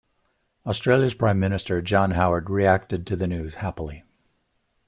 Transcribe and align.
Australia's 0.65 1.13
Prime 1.13 1.39
Minister 1.39 1.79
John 1.79 2.09
Howard 2.09 2.49
reacted 2.49 3.05
to 3.05 3.15
the 3.15 3.27
news 3.27 3.53
happily. 3.61 4.03